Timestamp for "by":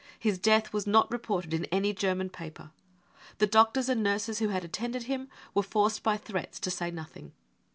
6.01-6.17